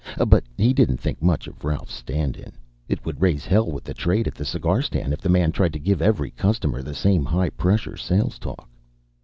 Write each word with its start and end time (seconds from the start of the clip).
But 0.27 0.43
he 0.57 0.73
didn't 0.73 0.97
think 0.97 1.21
much 1.21 1.45
of 1.45 1.63
Ralph's 1.63 1.93
stand 1.93 2.35
in; 2.35 2.53
it 2.89 3.05
would 3.05 3.21
raise 3.21 3.45
hell 3.45 3.71
with 3.71 3.83
the 3.83 3.93
trade 3.93 4.27
at 4.27 4.33
the 4.33 4.43
cigar 4.43 4.81
stand 4.81 5.13
if 5.13 5.21
the 5.21 5.29
man 5.29 5.51
tried 5.51 5.73
to 5.73 5.79
give 5.79 6.01
every 6.01 6.31
customer 6.31 6.81
the 6.81 6.95
same 6.95 7.23
high 7.23 7.51
pressure 7.51 7.97
sales 7.97 8.39
talk. 8.39 8.67